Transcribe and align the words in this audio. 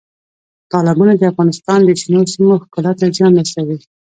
تالابونه 0.71 1.13
د 1.17 1.21
افغانستان 1.31 1.79
د 1.83 1.89
شنو 2.01 2.21
سیمو 2.33 2.61
ښکلا 2.63 2.91
ته 2.99 3.05
زیان 3.15 3.33
رسوي. 3.43 3.77